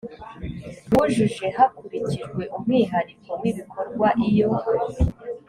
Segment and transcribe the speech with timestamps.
[0.91, 4.49] bujuje hakurikijwe umwihariko w ibikorwa iyo